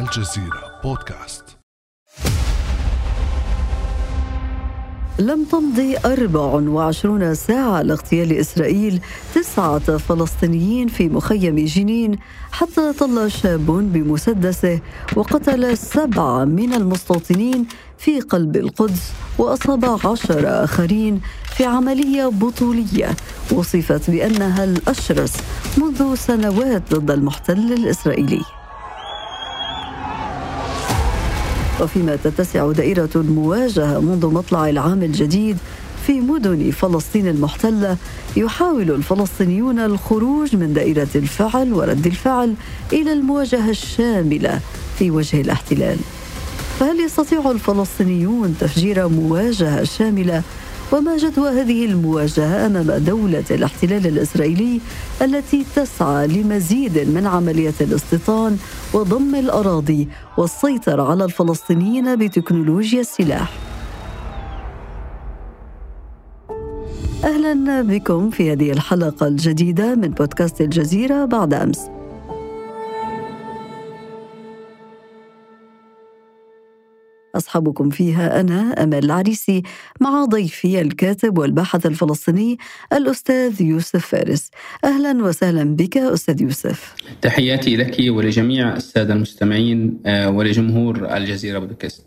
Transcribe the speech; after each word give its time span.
الجزيرة 0.00 0.80
بودكاست. 0.84 1.44
لم 5.18 5.44
تمضي 5.44 5.96
24 5.98 7.34
ساعة 7.34 7.70
على 7.76 7.92
اغتيال 7.92 8.32
إسرائيل 8.32 9.00
تسعة 9.34 9.78
فلسطينيين 9.78 10.88
في 10.88 11.08
مخيم 11.08 11.64
جنين 11.64 12.18
حتى 12.52 12.92
طل 12.92 13.30
شاب 13.30 13.66
بمسدسه 13.66 14.80
وقتل 15.16 15.78
سبعة 15.78 16.44
من 16.44 16.72
المستوطنين 16.72 17.66
في 17.98 18.20
قلب 18.20 18.56
القدس 18.56 19.12
وأصاب 19.38 19.84
عشر 19.84 20.64
آخرين 20.64 21.20
في 21.56 21.64
عملية 21.64 22.26
بطولية. 22.26 23.16
وصفت 23.52 24.10
بأنها 24.10 24.64
الأشرس 24.64 25.32
منذ 25.78 26.14
سنوات 26.14 26.94
ضد 26.94 27.10
المحتل 27.10 27.72
الإسرائيلي. 27.72 28.57
وفيما 31.80 32.16
تتسع 32.16 32.72
دائرة 32.72 33.10
المواجهة 33.16 34.00
منذ 34.00 34.26
مطلع 34.26 34.68
العام 34.68 35.02
الجديد 35.02 35.56
في 36.06 36.20
مدن 36.20 36.70
فلسطين 36.70 37.28
المحتلة 37.28 37.96
يحاول 38.36 38.90
الفلسطينيون 38.90 39.78
الخروج 39.78 40.56
من 40.56 40.72
دائرة 40.74 41.08
الفعل 41.14 41.72
ورد 41.72 42.06
الفعل 42.06 42.54
إلى 42.92 43.12
المواجهة 43.12 43.70
الشاملة 43.70 44.60
في 44.98 45.10
وجه 45.10 45.40
الاحتلال. 45.40 45.98
فهل 46.80 47.00
يستطيع 47.00 47.50
الفلسطينيون 47.50 48.56
تفجير 48.60 49.08
مواجهة 49.08 49.84
شاملة 49.84 50.42
وما 50.92 51.16
جدوى 51.16 51.50
هذه 51.50 51.84
المواجهة 51.84 52.66
أمام 52.66 52.90
دولة 52.90 53.44
الاحتلال 53.50 54.06
الإسرائيلي 54.06 54.80
التي 55.22 55.64
تسعى 55.76 56.26
لمزيد 56.26 56.98
من 56.98 57.26
عملية 57.26 57.74
الاستيطان 57.80 58.56
وضم 58.94 59.34
الأراضي 59.34 60.08
والسيطرة 60.38 61.10
على 61.10 61.24
الفلسطينيين 61.24 62.16
بتكنولوجيا 62.16 63.00
السلاح. 63.00 63.52
أهلا 67.24 67.82
بكم 67.82 68.30
في 68.30 68.52
هذه 68.52 68.72
الحلقة 68.72 69.26
الجديدة 69.26 69.94
من 69.94 70.08
بودكاست 70.08 70.60
الجزيرة 70.60 71.24
بعد 71.24 71.54
أمس. 71.54 71.97
أصحابكم 77.38 77.90
فيها 77.90 78.40
أنا 78.40 78.82
أمل 78.82 79.04
العريسي 79.04 79.62
مع 80.00 80.24
ضيفي 80.24 80.80
الكاتب 80.80 81.38
والباحث 81.38 81.86
الفلسطيني 81.86 82.58
الأستاذ 82.92 83.62
يوسف 83.62 84.06
فارس. 84.06 84.50
أهلا 84.84 85.24
وسهلا 85.24 85.64
بك 85.76 85.96
أستاذ 85.96 86.42
يوسف. 86.42 86.94
تحياتي 87.22 87.76
لك 87.76 87.96
ولجميع 88.08 88.76
السادة 88.76 89.14
المستمعين 89.14 89.98
آه، 90.06 90.30
ولجمهور 90.30 91.16
الجزيرة 91.16 91.58
بودكاست 91.58 92.06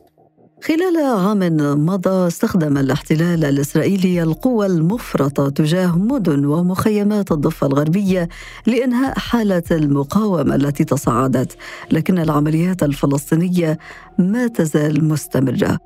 خلال 0.63 0.97
عام 0.97 1.39
مضى 1.85 2.27
استخدم 2.27 2.77
الاحتلال 2.77 3.45
الإسرائيلي 3.45 4.23
القوى 4.23 4.65
المفرطة 4.65 5.49
تجاه 5.49 5.97
مدن 5.97 6.45
ومخيمات 6.45 7.31
الضفة 7.31 7.67
الغربية 7.67 8.29
لإنهاء 8.67 9.19
حالة 9.19 9.63
المقاومة 9.71 10.55
التي 10.55 10.83
تصاعدت 10.83 11.57
لكن 11.91 12.19
العمليات 12.19 12.83
الفلسطينية 12.83 13.77
ما 14.17 14.47
تزال 14.47 15.05
مستمرة 15.05 15.79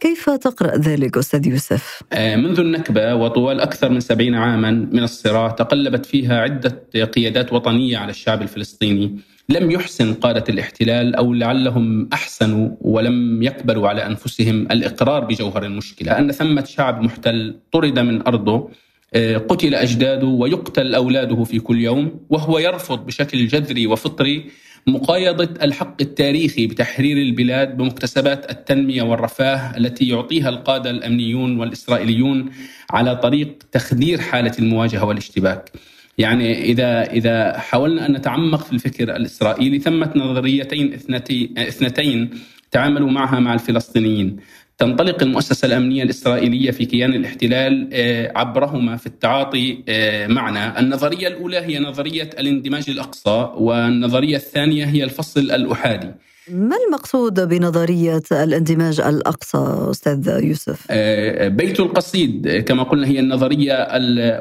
كيف 0.00 0.30
تقرأ 0.30 0.76
ذلك 0.76 1.18
أستاذ 1.18 1.46
يوسف؟ 1.46 2.02
آه، 2.12 2.36
منذ 2.36 2.60
النكبة 2.60 3.14
وطوال 3.14 3.60
أكثر 3.60 3.88
من 3.88 4.00
سبعين 4.00 4.34
عاما 4.34 4.70
من 4.70 5.02
الصراع 5.02 5.48
تقلبت 5.48 6.06
فيها 6.06 6.40
عدة 6.40 7.04
قيادات 7.04 7.52
وطنية 7.52 7.98
على 7.98 8.10
الشعب 8.10 8.42
الفلسطيني 8.42 9.18
لم 9.48 9.70
يحسن 9.70 10.14
قادة 10.14 10.44
الاحتلال 10.48 11.14
أو 11.14 11.32
لعلهم 11.34 12.08
أحسنوا 12.12 12.68
ولم 12.80 13.42
يقبلوا 13.42 13.88
على 13.88 14.06
أنفسهم 14.06 14.62
الإقرار 14.70 15.24
بجوهر 15.24 15.64
المشكلة. 15.64 16.18
أن 16.18 16.32
ثمة 16.32 16.64
شعب 16.64 17.02
محتل 17.02 17.56
طرد 17.72 17.98
من 17.98 18.26
أرضه 18.26 18.70
آه، 19.14 19.36
قتل 19.36 19.74
أجداده 19.74 20.26
ويقتل 20.26 20.94
أولاده 20.94 21.44
في 21.44 21.60
كل 21.60 21.80
يوم 21.80 22.20
وهو 22.30 22.58
يرفض 22.58 23.06
بشكل 23.06 23.46
جذري 23.46 23.86
وفطري 23.86 24.50
مقايضة 24.86 25.48
الحق 25.62 25.96
التاريخي 26.00 26.66
بتحرير 26.66 27.16
البلاد 27.16 27.76
بمكتسبات 27.76 28.50
التنمية 28.50 29.02
والرفاه 29.02 29.76
التي 29.76 30.08
يعطيها 30.08 30.48
القادة 30.48 30.90
الأمنيون 30.90 31.58
والإسرائيليون 31.58 32.50
على 32.90 33.16
طريق 33.16 33.62
تخدير 33.72 34.20
حالة 34.20 34.52
المواجهة 34.58 35.04
والاشتباك. 35.04 35.72
يعني 36.18 36.62
إذا 36.62 37.02
إذا 37.02 37.58
حاولنا 37.58 38.06
أن 38.06 38.12
نتعمق 38.12 38.64
في 38.64 38.72
الفكر 38.72 39.16
الإسرائيلي 39.16 39.78
ثمة 39.78 40.12
نظريتين 40.16 40.92
اثنتين 41.58 42.30
تعاملوا 42.70 43.10
معها 43.10 43.40
مع 43.40 43.54
الفلسطينيين. 43.54 44.36
تنطلق 44.78 45.22
المؤسسة 45.22 45.66
الأمنية 45.66 46.02
الإسرائيلية 46.02 46.70
في 46.70 46.84
كيان 46.84 47.14
الاحتلال 47.14 47.90
آه، 47.92 48.32
عبرهما 48.36 48.96
في 48.96 49.06
التعاطي 49.06 49.84
آه، 49.88 50.26
معنا. 50.26 50.80
النظرية 50.80 51.28
الأولى 51.28 51.58
هي 51.58 51.78
نظرية 51.78 52.30
الاندماج 52.38 52.90
الأقصى 52.90 53.50
والنظرية 53.56 54.36
الثانية 54.36 54.84
هي 54.84 55.04
الفصل 55.04 55.40
الأحادي. 55.40 56.10
ما 56.48 56.76
المقصود 56.86 57.40
بنظرية 57.40 58.22
الاندماج 58.32 59.00
الأقصى 59.00 59.88
أستاذ 59.90 60.40
يوسف؟ 60.42 60.86
آه، 60.90 61.48
بيت 61.48 61.80
القصيد 61.80 62.64
كما 62.68 62.82
قلنا 62.82 63.06
هي 63.06 63.20
النظرية 63.20 63.88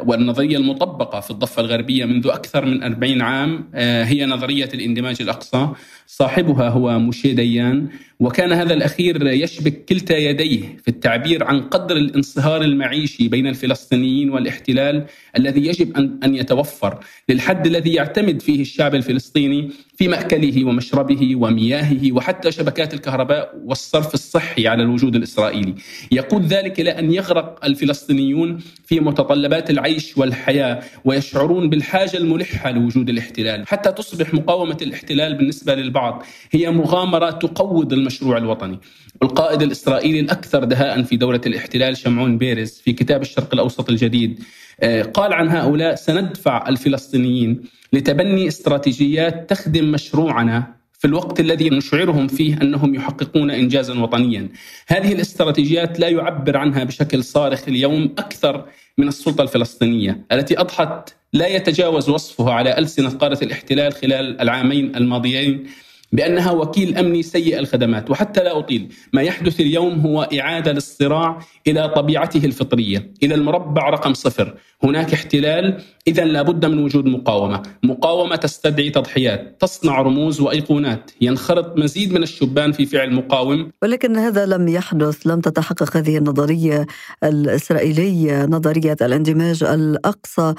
والنظرية 0.05 0.57
المطبقة 0.57 1.19
في 1.19 1.31
الضفة 1.31 1.61
الغربية 1.61 2.05
منذ 2.05 2.27
أكثر 2.27 2.65
من 2.65 2.83
40 2.83 3.21
عام 3.21 3.69
هي 4.03 4.25
نظرية 4.25 4.69
الاندماج 4.73 5.21
الأقصى 5.21 5.69
صاحبها 6.17 6.69
هو 6.69 6.99
موشي 6.99 7.33
ديان 7.33 7.87
وكان 8.19 8.51
هذا 8.53 8.73
الأخير 8.73 9.27
يشبك 9.27 9.85
كلتا 9.85 10.17
يديه 10.17 10.77
في 10.83 10.87
التعبير 10.87 11.43
عن 11.43 11.61
قدر 11.61 11.97
الانصهار 11.97 12.61
المعيشي 12.61 13.27
بين 13.27 13.47
الفلسطينيين 13.47 14.29
والاحتلال 14.29 15.05
الذي 15.37 15.67
يجب 15.67 15.97
أن 15.97 16.35
يتوفر 16.35 16.99
للحد 17.29 17.65
الذي 17.67 17.93
يعتمد 17.93 18.41
فيه 18.41 18.61
الشعب 18.61 18.95
الفلسطيني 18.95 19.71
في 19.95 20.07
مأكله 20.07 20.65
ومشربه 20.65 21.35
ومياهه 21.35 22.11
وحتى 22.11 22.51
شبكات 22.51 22.93
الكهرباء 22.93 23.61
والصرف 23.65 24.13
الصحي 24.13 24.67
على 24.67 24.83
الوجود 24.83 25.15
الإسرائيلي. 25.15 25.75
يقود 26.11 26.45
ذلك 26.45 26.79
إلى 26.79 26.89
أن 26.99 27.13
يغرق 27.13 27.65
الفلسطينيون 27.65 28.59
في 28.85 28.99
متطلبات 28.99 29.69
العيش 29.69 30.17
والحياة 30.17 30.83
ويشعرون 31.05 31.69
بالحاجة 31.69 32.17
الملحة 32.17 32.71
لوجود 32.71 33.09
الاحتلال. 33.09 33.67
حتى 33.67 33.91
تصبح 33.91 34.33
مقاومة 34.33 34.77
الاحتلال 34.81 35.35
بالنسبة 35.35 35.75
للبعض 35.75 36.02
هي 36.51 36.71
مغامرة 36.71 37.31
تقوض 37.31 37.93
المشروع 37.93 38.37
الوطني 38.37 38.79
القائد 39.23 39.61
الإسرائيلي 39.61 40.19
الأكثر 40.19 40.63
دهاء 40.63 41.03
في 41.03 41.17
دولة 41.17 41.41
الاحتلال 41.45 41.97
شمعون 41.97 42.37
بيرز 42.37 42.81
في 42.85 42.93
كتاب 42.93 43.21
الشرق 43.21 43.53
الأوسط 43.53 43.89
الجديد 43.89 44.43
آه، 44.81 45.01
قال 45.01 45.33
عن 45.33 45.49
هؤلاء 45.49 45.95
سندفع 45.95 46.69
الفلسطينيين 46.69 47.63
لتبني 47.93 48.47
استراتيجيات 48.47 49.49
تخدم 49.49 49.91
مشروعنا 49.91 50.83
في 51.03 51.07
الوقت 51.07 51.39
الذي 51.39 51.69
نشعرهم 51.69 52.27
فيه 52.27 52.61
أنهم 52.61 52.95
يحققون 52.95 53.51
انجازا 53.51 53.99
وطنيا. 53.99 54.49
هذه 54.87 55.13
الاستراتيجيات 55.13 55.99
لا 55.99 56.07
يعبر 56.07 56.57
عنها 56.57 56.83
بشكل 56.83 57.23
صارخ 57.23 57.67
اليوم 57.67 58.03
أكثر 58.17 58.65
من 58.97 59.07
السلطة 59.07 59.41
الفلسطينية 59.41 60.25
التي 60.31 60.59
أضحت 60.59 61.09
لا 61.33 61.47
يتجاوز 61.47 62.09
وصفها 62.09 62.53
على 62.53 62.77
ألسنة 62.77 63.09
قادة 63.09 63.39
الاحتلال 63.41 63.93
خلال 63.93 64.41
العامين 64.41 64.95
الماضيين 64.95 65.67
بأنها 66.13 66.51
وكيل 66.51 66.97
أمني 66.97 67.23
سيء 67.23 67.59
الخدمات 67.59 68.09
وحتى 68.09 68.43
لا 68.43 68.59
أطيل. 68.59 68.93
ما 69.13 69.21
يحدث 69.21 69.59
اليوم 69.59 69.99
هو 69.99 70.29
إعادة 70.39 70.71
للصراع 70.71 71.39
إلى 71.67 71.89
طبيعته 71.89 72.45
الفطرية 72.45 73.11
إلى 73.23 73.35
المربع 73.35 73.89
رقم 73.89 74.13
صفر. 74.13 74.53
هناك 74.83 75.13
احتلال 75.13 75.81
اذا 76.07 76.25
لابد 76.25 76.65
من 76.65 76.83
وجود 76.83 77.05
مقاومة. 77.05 77.61
مقاومة 77.83 78.35
تستدعي 78.35 78.89
تضحيات 78.89 79.61
تصنع 79.61 80.01
رموز 80.01 80.41
وأيقونات. 80.41 81.11
ينخرط 81.21 81.77
مزيد 81.77 82.13
من 82.13 82.23
الشبان 82.23 82.71
في 82.71 82.85
فعل 82.85 83.13
مقاوم. 83.13 83.71
ولكن 83.81 84.15
هذا 84.15 84.45
لم 84.45 84.67
يحدث 84.67 85.27
لم 85.27 85.41
تتحقق 85.41 85.97
هذه 85.97 86.17
النظرية 86.17 86.85
الإسرائيلية 87.23 88.45
نظرية 88.45 88.97
الاندماج 89.01 89.63
الأقصى. 89.63 90.53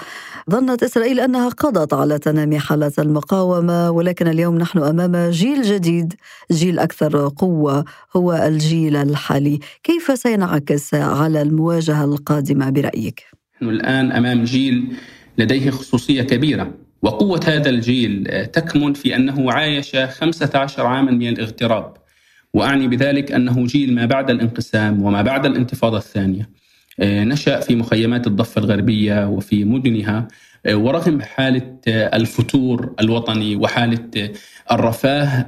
ظنت 0.51 0.83
إسرائيل 0.83 1.21
أنها 1.21 1.49
قضت 1.49 1.95
على 1.95 2.19
تنامي 2.19 2.59
حاله 2.59 2.93
المقاومة 2.99 3.91
ولكن 3.91 4.29
اليوم 4.29 4.59
نحن 4.59 4.79
أمام 4.79 5.31
جيل 5.31 5.63
جديد 5.63 6.15
جيل 6.53 6.79
أكثر 6.79 7.29
قوة 7.37 7.85
هو 8.17 8.33
الجيل 8.33 8.97
الحالي. 8.97 9.59
كيف 9.83 10.19
سينعكس 10.19 10.95
على 10.95 11.43
المواجهة 11.43 12.05
القادمة 12.05 12.71
برأيك؟ 12.71 13.23
نحن 13.57 13.71
الآن 13.71 14.13
أمام 14.13 14.45
جيل 14.45 14.97
لديه 15.39 15.71
خصوصية 15.71 16.23
كبيرة. 16.23 16.75
وقوة 17.03 17.41
هذا 17.47 17.71
الجيل 17.71 18.47
تكمن 18.47 18.93
في 18.93 19.17
أنه 19.17 19.53
عايش 19.53 19.97
15 19.97 20.87
عاما 20.87 21.11
من 21.11 21.29
الاغتراب. 21.29 21.95
وأعني 22.55 22.89
بذلك 22.89 23.33
أنه 23.33 23.67
جيل 23.67 23.95
ما 23.95 24.07
بعد 24.07 24.31
الانقسام 24.31 25.03
وما 25.03 25.23
بعد 25.23 25.47
الانتفاضة 25.47 25.99
الثانية. 25.99 26.51
نشأ 27.01 27.61
في 27.61 27.77
مخيمات 27.77 28.27
الضفة 28.27 28.59
الغربية 28.61 29.29
وفي 29.29 29.65
مدنها 29.65 30.29
ورغم 30.69 31.23
حالة 31.23 31.77
الفتور 31.89 32.95
الوطني 33.01 33.57
وحالة 33.57 34.31
الرفاه 34.73 35.47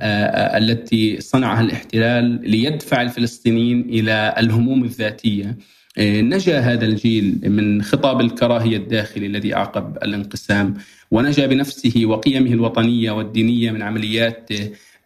التي 0.59 1.21
صنعها 1.21 1.61
الاحتلال 1.61 2.51
ليدفع 2.51 3.03
الفلسطينيين 3.03 3.81
إلى 3.81 4.35
الهموم 4.39 4.85
الذاتية. 4.85 5.57
نجا 5.99 6.59
هذا 6.59 6.85
الجيل 6.85 7.41
من 7.45 7.83
خطاب 7.83 8.21
الكراهية 8.21 8.77
الداخلي 8.77 9.27
الذي 9.27 9.55
أعقب 9.55 9.97
الانقسام 10.03 10.75
ونجا 11.11 11.47
بنفسه 11.47 12.03
وقيمه 12.05 12.53
الوطنية 12.53 13.11
والدينية 13.11 13.71
من 13.71 13.83
عمليات 13.83 14.51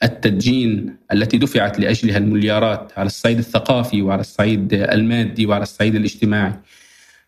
التدجين 0.02 0.96
التي 1.12 1.38
دفعت 1.38 1.80
لأجلها 1.80 2.18
المليارات 2.18 2.92
على 2.96 3.06
الصعيد 3.06 3.38
الثقافي 3.38 4.02
وعلى 4.02 4.20
الصعيد 4.20 4.74
المادي 4.74 5.46
وعلى 5.46 5.62
الصعيد 5.62 5.94
الاجتماعي. 5.94 6.52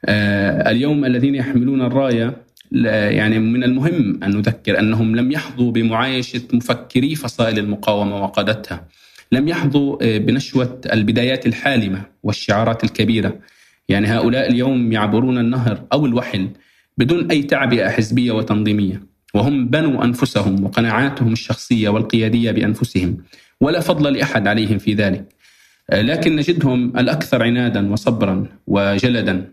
آه، 0.04 0.70
اليوم 0.70 1.04
الذين 1.04 1.34
يحملون 1.34 1.82
الراية 1.82 2.36
يعني 3.10 3.38
من 3.38 3.64
المهم 3.64 4.24
أن 4.24 4.36
نذكر 4.36 4.78
أنهم 4.78 5.16
لم 5.16 5.32
يحظوا 5.32 5.72
بمعايشة 5.72 6.42
مفكري 6.52 7.14
فصائل 7.14 7.58
المقاومة 7.58 8.22
وقادتها. 8.22 8.84
لم 9.32 9.48
يحظوا 9.48 9.96
آه، 10.02 10.18
بنشوة 10.18 10.80
البدايات 10.92 11.46
الحالمة 11.46 12.02
والشعارات 12.22 12.84
الكبيرة. 12.84 13.38
يعني 13.88 14.06
هؤلاء 14.06 14.50
اليوم 14.50 14.92
يعبرون 14.92 15.38
النهر 15.38 15.84
أو 15.92 16.06
الوحل 16.06 16.48
بدون 16.98 17.30
أي 17.30 17.42
تعبئة 17.42 17.88
حزبية 17.88 18.32
وتنظيمية. 18.32 19.12
وهم 19.34 19.68
بنوا 19.68 20.04
أنفسهم 20.04 20.64
وقناعاتهم 20.64 21.32
الشخصية 21.32 21.88
والقيادية 21.88 22.50
بأنفسهم 22.50 23.16
ولا 23.60 23.80
فضل 23.80 24.12
لأحد 24.12 24.48
عليهم 24.48 24.78
في 24.78 24.94
ذلك 24.94 25.34
لكن 25.92 26.36
نجدهم 26.36 26.98
الأكثر 26.98 27.42
عنادا 27.42 27.92
وصبرا 27.92 28.46
وجلدا 28.66 29.52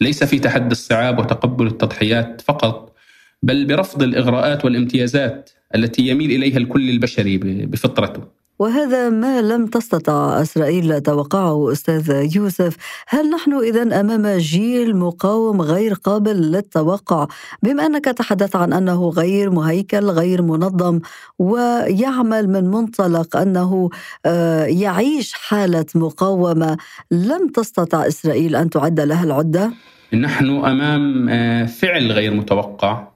ليس 0.00 0.24
في 0.24 0.38
تحدي 0.38 0.72
الصعاب 0.72 1.18
وتقبل 1.18 1.66
التضحيات 1.66 2.40
فقط 2.40 2.96
بل 3.42 3.64
برفض 3.64 4.02
الإغراءات 4.02 4.64
والامتيازات 4.64 5.50
التي 5.74 6.02
يميل 6.02 6.30
إليها 6.30 6.58
الكل 6.58 6.90
البشري 6.90 7.38
بفطرته 7.38 8.35
وهذا 8.58 9.10
ما 9.10 9.42
لم 9.42 9.66
تستطع 9.66 10.42
إسرائيل 10.42 11.00
توقعه 11.00 11.72
أستاذ 11.72 12.36
يوسف، 12.36 12.76
هل 13.08 13.30
نحن 13.30 13.52
اذا 13.52 14.00
أمام 14.00 14.26
جيل 14.26 14.96
مقاوم 14.96 15.62
غير 15.62 15.94
قابل 15.94 16.36
للتوقع 16.52 17.26
بما 17.62 17.86
أنك 17.86 18.04
تحدثت 18.04 18.56
عن 18.56 18.72
أنه 18.72 19.08
غير 19.08 19.50
مهيكل، 19.50 20.04
غير 20.04 20.42
منظم 20.42 21.00
ويعمل 21.38 22.48
من 22.48 22.64
منطلق 22.64 23.36
أنه 23.36 23.90
آه، 24.26 24.64
يعيش 24.64 25.32
حالة 25.32 25.86
مقاومة 25.94 26.76
لم 27.10 27.48
تستطع 27.48 28.06
إسرائيل 28.06 28.56
أن 28.56 28.70
تعد 28.70 29.00
لها 29.00 29.24
العدة؟ 29.24 29.72
نحن 30.12 30.48
أمام 30.48 31.28
آه، 31.28 31.66
فعل 31.66 32.12
غير 32.12 32.34
متوقع 32.34 33.08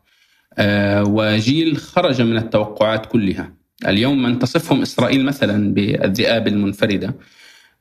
آه، 0.58 1.04
وجيل 1.04 1.76
خرج 1.76 2.22
من 2.22 2.36
التوقعات 2.36 3.06
كلها. 3.06 3.59
اليوم 3.86 4.22
من 4.22 4.38
تصفهم 4.38 4.82
إسرائيل 4.82 5.24
مثلا 5.24 5.74
بالذئاب 5.74 6.48
المنفردة 6.48 7.14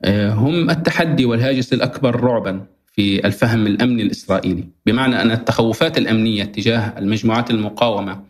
آه، 0.03 0.33
هم 0.33 0.69
التحدي 0.69 1.25
والهاجس 1.25 1.73
الأكبر 1.73 2.23
رعبا 2.23 2.65
في 2.95 3.27
الفهم 3.27 3.67
الأمني 3.67 4.03
الإسرائيلي. 4.03 4.63
بمعنى 4.85 5.21
أن 5.21 5.31
التخوفات 5.31 5.97
الأمنية 5.97 6.43
تجاه 6.43 6.93
المجموعات 6.97 7.51
المقاومة 7.51 8.23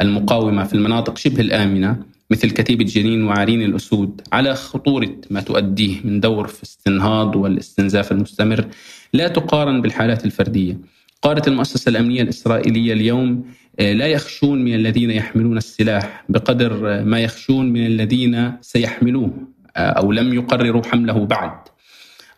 المقاومة 0.00 0.64
في 0.64 0.74
المناطق 0.74 1.18
شبه 1.18 1.40
الآمنة 1.40 2.02
مثل 2.30 2.50
كتيبة 2.50 2.84
جنين 2.84 3.24
وعرين 3.24 3.62
الأسود 3.62 4.20
على 4.32 4.54
خطورة 4.54 5.16
ما 5.30 5.40
تؤديه 5.40 5.96
من 6.04 6.20
دور 6.20 6.46
في 6.46 6.62
استنهاض 6.62 7.36
والاستنزاف 7.36 8.12
المستمر 8.12 8.66
لا 9.12 9.28
تقارن 9.28 9.80
بالحالات 9.80 10.24
الفردية. 10.24 10.78
قالت 11.22 11.48
المؤسسة 11.48 11.88
الأمنية 11.88 12.22
الإسرائيلية 12.22 12.92
اليوم 12.92 13.44
لا 13.80 14.06
يخشون 14.06 14.64
من 14.64 14.74
الذين 14.74 15.10
يحملون 15.10 15.56
السلاح 15.56 16.24
بقدر 16.28 16.92
آه، 16.92 17.02
ما 17.02 17.20
يخشون 17.20 17.66
من 17.66 17.86
الذين 17.86 18.52
سيحملوه 18.60 19.30
آه، 19.76 19.80
أو 19.80 20.12
لم 20.12 20.34
يقرروا 20.34 20.82
حمله 20.84 21.26
بعد. 21.26 21.58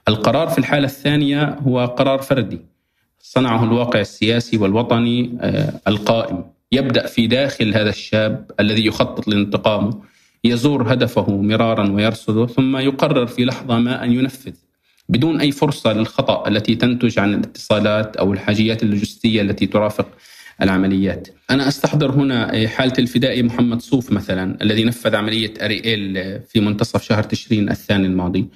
القرار 0.09 0.49
في 0.49 0.59
الحالة 0.59 0.87
الثانية 0.87 1.45
هو 1.45 1.85
قرار 1.85 2.19
فردي 2.23 2.61
صنعه 3.21 3.65
الواقع 3.65 4.01
السياسي 4.01 4.57
والوطني 4.57 5.39
القائم. 5.89 6.45
يبدأ 6.73 7.07
في 7.07 7.27
داخل 7.27 7.75
هذا 7.75 7.91
الشاب 7.91 8.51
الذي 8.61 8.87
يخطط 8.87 9.29
لانتقامه 9.29 10.01
يزور 10.45 10.93
هدفه 10.93 11.31
مرارا 11.31 11.91
ويرصده 11.91 12.47
ثم 12.47 12.77
يقرر 12.77 13.27
في 13.27 13.45
لحظة 13.45 13.79
ما 13.79 14.05
أن 14.05 14.13
ينفذ 14.13 14.53
بدون 15.09 15.41
أي 15.41 15.53
فرصة 15.53 15.93
للخطأ 15.93 16.49
التي 16.49 16.75
تنتج 16.75 17.19
عن 17.19 17.35
الاتصالات 17.35 18.17
أو 18.17 18.33
الحاجيات 18.33 18.83
اللوجستية 18.83 19.43
التي 19.43 19.67
ترافق 19.67 20.09
العمليات. 20.63 21.29
أنا 21.51 21.69
أستحضر 21.69 22.11
هنا 22.11 22.69
حالة 22.69 22.93
الفدائي 22.99 23.43
محمد 23.43 23.83
صوف 23.83 24.13
مثلا 24.13 24.63
الذي 24.63 24.85
نفذ 24.85 25.17
عملية 25.17 25.55
أريئيل 25.63 26.15
في 26.41 26.61
منتصف 26.61 27.03
شهر 27.03 27.23
تشرين 27.23 27.71
الثاني 27.71 28.07
الماضي. 28.07 28.49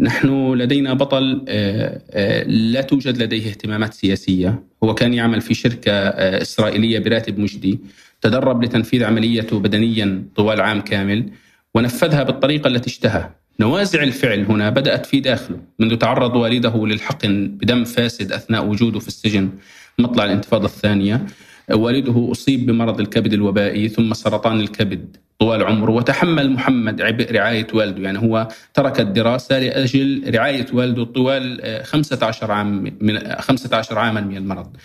نحن 0.00 0.54
لدينا 0.54 0.94
بطل 0.94 1.44
آه، 1.48 2.00
آه، 2.10 2.42
لا 2.44 2.80
توجد 2.80 3.22
لديه 3.22 3.48
اهتمامات 3.48 3.94
سياسية. 3.94 4.62
هو 4.84 4.94
كان 4.94 5.14
يعمل 5.14 5.40
في 5.40 5.54
شركة 5.54 5.92
آه، 5.92 6.42
إسرائيلية 6.42 6.98
براتب 6.98 7.38
مجدي 7.38 7.78
تدرب 8.20 8.64
لتنفيذ 8.64 9.04
عمليته 9.04 9.60
بدنيا 9.60 10.24
طوال 10.36 10.60
عام 10.60 10.80
كامل 10.80 11.30
ونفذها 11.74 12.22
بالطريقة 12.22 12.68
التي 12.68 12.90
اشتهى. 12.90 13.30
نوازع 13.60 14.02
الفعل 14.02 14.44
هنا 14.44 14.70
بدأت 14.70 15.06
في 15.06 15.20
داخله 15.20 15.60
منذ 15.78 15.96
تعرض 15.96 16.36
والده 16.36 16.86
للحقن 16.86 17.48
بدم 17.48 17.84
فاسد 17.84 18.32
أثناء 18.32 18.66
وجوده 18.66 18.98
في 18.98 19.08
السجن. 19.08 19.50
مطلع 19.98 20.24
الانتفاضة 20.24 20.64
الثانية. 20.66 21.26
والده 21.72 22.28
أصيب 22.32 22.66
بمرض 22.66 23.00
الكبد 23.00 23.32
الوبائي 23.32 23.88
ثم 23.88 24.14
سرطان 24.14 24.60
الكبد 24.60 25.16
طوال 25.38 25.62
عمره 25.64 25.90
وتحمل 25.90 26.50
محمد 26.50 27.02
عبء 27.02 27.32
رعاية 27.32 27.66
والده. 27.74 28.02
يعني 28.02 28.18
هو 28.18 28.48
ترك 28.74 29.00
الدراسة 29.00 29.58
لأجل 29.58 30.34
رعاية 30.34 30.66
والده 30.72 31.04
طوال 31.04 31.80
15 31.84 32.52
عام 32.52 32.96
من 33.00 33.18
15 33.38 33.98
عاما 33.98 34.20
من 34.20 34.36
المرض. 34.36 34.76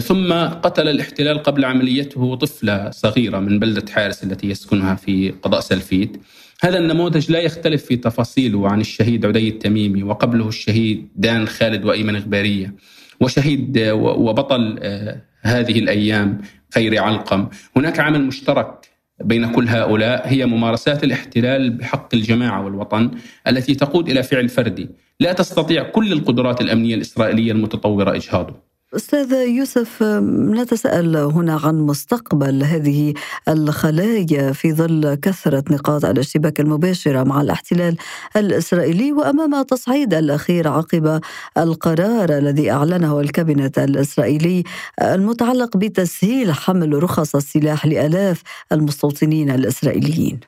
ثم 0.00 0.32
قتل 0.32 0.88
الاحتلال 0.88 1.42
قبل 1.42 1.64
عمليته 1.64 2.34
طفلة 2.34 2.90
صغيرة 2.90 3.38
من 3.38 3.58
بلدة 3.58 3.92
حارس 3.92 4.24
التي 4.24 4.50
يسكنها 4.50 4.94
في 4.94 5.34
قضاء 5.42 5.60
سلفيت. 5.60 6.16
هذا 6.60 6.78
النموذج 6.78 7.32
لا 7.32 7.40
يختلف 7.40 7.84
في 7.84 7.96
تفاصيله 7.96 8.68
عن 8.68 8.80
الشهيد 8.80 9.26
عدي 9.26 9.48
التميمي 9.48 10.02
وقبله 10.02 10.48
الشهيد 10.48 11.08
دان 11.16 11.46
خالد 11.46 11.84
وأيمن 11.84 12.16
غبارية 12.16 12.74
وشهيد 13.20 13.78
وبطل 14.02 14.78
آه، 14.82 15.20
هذه 15.42 15.78
الأيام 15.78 16.40
خير 16.74 17.02
علقم. 17.02 17.48
هناك 17.76 18.00
عمل 18.00 18.24
مشترك 18.24 18.88
بين 19.24 19.52
كل 19.52 19.68
هؤلاء 19.68 20.28
هي 20.28 20.46
ممارسات 20.46 21.04
الاحتلال 21.04 21.70
بحق 21.70 22.14
الجماعة 22.14 22.64
والوطن 22.64 23.10
التي 23.46 23.74
تقود 23.74 24.08
إلى 24.08 24.22
فعل 24.22 24.48
فردي. 24.48 24.88
لا 25.20 25.32
تستطيع 25.32 25.82
كل 25.82 26.12
القدرات 26.12 26.60
الأمنية 26.60 26.94
الإسرائيلية 26.94 27.52
المتطورة 27.52 28.16
إجهاضه. 28.16 28.67
أستاذ 28.96 29.32
يوسف 29.32 30.02
نتساءل 30.32 31.16
هنا 31.16 31.60
عن 31.64 31.78
مستقبل 31.80 32.64
هذه 32.64 33.14
الخلايا 33.48 34.52
في 34.52 34.72
ظل 34.72 35.14
كثرة 35.14 35.64
نقاط 35.70 36.04
الاشتباك 36.04 36.60
المباشره 36.60 37.22
مع 37.22 37.40
الاحتلال 37.40 37.96
الإسرائيلي 38.36 39.12
وأمام 39.12 39.62
تصعيد 39.62 40.14
الأخير 40.14 40.68
عقب 40.68 41.20
القرار 41.58 42.38
الذي 42.38 42.70
أعلنه 42.70 43.20
الكابينت 43.20 43.78
الإسرائيلي 43.78 44.64
المتعلق 45.02 45.76
بتسهيل 45.76 46.52
حمل 46.52 47.02
رخص 47.02 47.36
السلاح 47.36 47.86
لآلاف 47.86 48.42
المستوطنين 48.72 49.50
الإسرائيليين. 49.50 50.40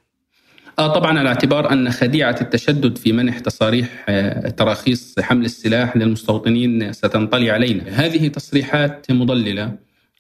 آه 0.81 0.93
طبعا 0.93 1.19
على 1.19 1.29
اعتبار 1.29 1.73
أن 1.73 1.91
خديعة 1.91 2.37
التشدد 2.41 2.99
في 2.99 3.13
منح 3.13 3.39
تصاريح 3.39 4.07
آه، 4.09 4.49
تراخيص 4.49 5.21
حمل 5.21 5.45
السلاح 5.45 5.97
للمستوطنين 5.97 6.93
ستنطلي 6.93 7.51
علينا. 7.51 7.83
هذه 7.89 8.29
تصريحات 8.29 9.11
مضللة 9.11 9.73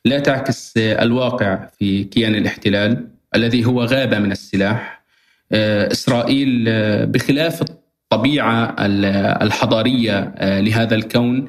لا 0.04 0.18
تعكس 0.18 0.76
آه، 0.76 1.02
الواقع 1.02 1.66
في 1.78 2.04
كيان 2.04 2.34
الاحتلال 2.34 3.08
الذي 3.34 3.64
هو 3.64 3.84
غابه 3.84 4.18
من 4.18 4.32
السلاح. 4.32 5.00
إسرائيل 5.52 6.64
بخلاف 7.06 7.62
الطبيعة 7.62 8.76
الحضارية 9.42 10.34
لهذا 10.40 10.94
الكون 10.94 11.48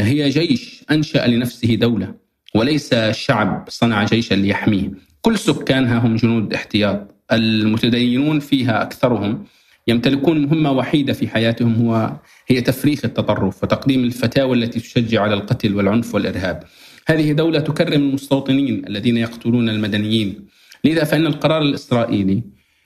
هي 0.00 0.28
جيش 0.28 0.84
أنشأ 0.90 1.26
لنفسه 1.26 1.74
دولة 1.74 2.14
وليس 2.54 2.94
شعب 2.94 3.64
صنع 3.68 4.04
جيشا 4.04 4.34
ليحميه. 4.34 4.90
كل 5.22 5.38
سكانها 5.38 5.98
هم 5.98 6.16
جنود 6.16 6.54
احتياط 6.54 7.15
المتدينون 7.32 8.40
فيها 8.40 8.82
أكثرهم 8.82 9.44
يمتلكون 9.88 10.42
مهمة 10.42 10.70
وحيدة 10.72 11.12
في 11.12 11.28
حياتهم 11.28 11.74
هو 11.74 12.12
هي 12.48 12.60
تفريخ 12.60 13.04
التطرف 13.04 13.62
وتقديم 13.62 14.04
الفتاوى 14.04 14.56
التي 14.56 14.80
تشجع 14.80 15.22
على 15.22 15.34
القتل 15.34 15.74
والعنف 15.74 16.14
والإرهاب. 16.14 16.62
هذه 17.06 17.32
دولة 17.32 17.60
تكرم 17.60 18.02
المستوطنين 18.02 18.86
الذين 18.86 19.16
يقتلون 19.16 19.68
المدنيين. 19.68 20.46
لذا 20.84 21.04
فإن 21.04 21.26
القرار 21.26 21.62
الإسرائيلي 21.62 22.42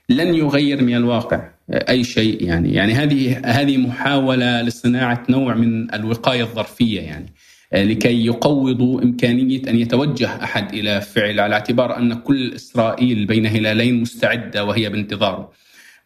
لن 0.08 0.34
يغير 0.34 0.82
من 0.82 0.96
الواقع 0.96 1.50
أي 1.72 2.04
شيء 2.04 2.44
يعني 2.44 2.74
يعني 2.74 2.92
هذه 2.92 3.40
هذه 3.44 3.76
محاولة 3.76 4.62
لصناعة 4.62 5.22
نوع 5.28 5.54
من 5.54 5.94
الوقاية 5.94 6.42
الظرفية 6.42 7.00
يعني 7.00 7.32
لكي 7.74 8.26
يقوضوا 8.26 9.02
إمكانية 9.02 9.62
أن 9.68 9.76
يتوجه 9.76 10.44
أحد 10.44 10.74
إلى 10.74 11.00
فعل 11.00 11.40
على 11.40 11.54
اعتبار 11.54 11.98
أن 11.98 12.14
كل 12.14 12.52
إسرائيل 12.54 13.26
بين 13.26 13.46
هلالين 13.46 14.00
مستعدة 14.00 14.64
وهي 14.64 14.88
بانتظاره. 14.88 15.50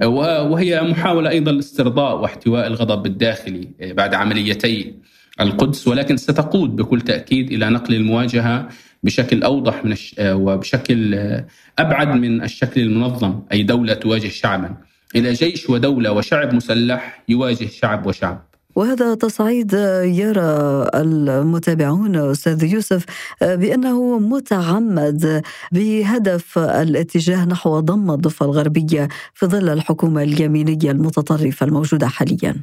وهي 0.02 0.83
محاولة 0.83 1.30
أيضا 1.30 1.52
لاسترضاء 1.52 2.21
واحتواء 2.21 2.66
الغضب 2.66 3.06
الداخلي 3.06 3.68
بعد 3.80 4.14
عمليتي 4.14 4.94
القدس 5.40 5.88
ولكن 5.88 6.16
ستقود 6.16 6.76
بكل 6.76 7.00
تأكيد 7.00 7.52
إلى 7.52 7.71
نقل 7.71 7.94
المواجهة 7.94 8.68
بشكل 9.02 9.42
أوضح 9.42 9.85
من. 9.85 9.97
وبشكل 10.21 11.14
أبعد 11.78 12.09
من 12.09 12.42
الشكل 12.42 12.80
المنظم 12.80 13.42
أي 13.52 13.62
دولة 13.62 13.94
تواجه 13.94 14.28
شعبا 14.28 14.76
إلى 15.16 15.33
جيش 15.33 15.71
ودولة 15.71 16.12
وشعب 16.12 16.54
مسلح 16.54 17.23
يواجه 17.28 17.66
شعب 17.66 18.06
وشعب. 18.06 18.54
وهذا 18.75 19.14
تصعيد 19.14 19.73
يرى 20.02 20.88
المتابعون 20.95 22.16
أستاذ 22.16 22.64
يوسف 22.64 23.04
بأنه 23.40 24.19
متعمد 24.19 25.43
بهدف 25.73 26.59
الاتجاه 26.59 27.45
نحو 27.45 27.81
ضم 27.81 28.11
الضفة 28.11 28.47
الغربية 28.47 29.09
في 29.35 29.47
ظل 29.47 29.69
الحكومة 29.69 30.23
اليمينية 30.23 30.90
المتطرفة 30.90 31.66
الموجودة 31.66 32.07
حاليا. 32.07 32.57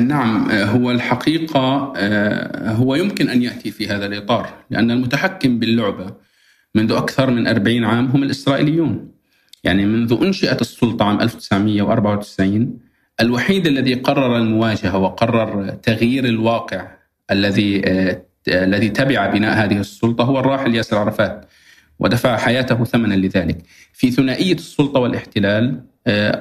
نعم 0.00 0.50
هو 0.50 0.90
الحقيقة 0.90 1.92
هو 2.72 2.94
يمكن 2.94 3.28
أن 3.28 3.42
يأتي 3.42 3.70
في 3.70 3.88
هذا 3.88 4.06
الإطار 4.06 4.54
لأن 4.70 4.90
المتحكم 4.90 5.58
باللعبة 5.58 6.06
منذ 6.74 6.92
أكثر 6.92 7.30
من 7.30 7.46
40 7.46 7.84
عام 7.84 8.06
هم 8.06 8.22
الإسرائيليون. 8.22 9.08
يعني 9.64 9.86
منذ 9.86 10.18
أنشئت 10.22 10.60
السلطة 10.60 11.04
عام 11.04 11.20
1994 11.20 12.89
الوحيد 13.20 13.66
الذي 13.66 13.94
قرر 13.94 14.36
المواجهة 14.36 14.98
وقرر 14.98 15.70
تغيير 15.70 16.24
الواقع 16.24 16.88
الذي 17.30 17.82
الذي 18.48 18.88
تبع 18.88 19.26
بناء 19.26 19.64
هذه 19.64 19.78
السلطة 19.78 20.24
هو 20.24 20.40
الراحل 20.40 20.74
ياسر 20.74 20.98
عرفات 20.98 21.46
ودفع 21.98 22.36
حياته 22.36 22.84
ثمنا 22.84 23.14
لذلك. 23.14 23.58
في 23.92 24.10
ثنائية 24.10 24.54
السلطة 24.54 25.00
والاحتلال 25.00 25.80